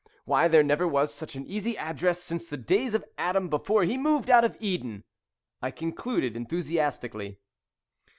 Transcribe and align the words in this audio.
Why, 0.25 0.47
there 0.47 0.63
never 0.63 0.87
was 0.87 1.13
such 1.13 1.35
an 1.35 1.45
easy 1.45 1.77
address 1.77 2.23
since 2.23 2.47
the 2.47 2.57
days 2.57 2.95
of 2.95 3.05
Adam 3.19 3.49
before 3.49 3.83
he 3.83 3.97
moved 3.99 4.31
out 4.31 4.43
of 4.43 4.57
Eden," 4.59 5.03
I 5.61 5.69
concluded 5.69 6.35
enthusiastically. 6.35 7.37